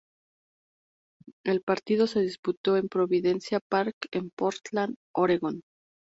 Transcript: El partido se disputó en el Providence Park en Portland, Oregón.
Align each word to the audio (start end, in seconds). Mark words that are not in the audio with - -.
El 1.45 1.61
partido 1.61 2.07
se 2.07 2.21
disputó 2.21 2.75
en 2.75 2.85
el 2.85 2.89
Providence 2.89 3.59
Park 3.69 3.95
en 4.11 4.31
Portland, 4.31 4.95
Oregón. 5.15 5.61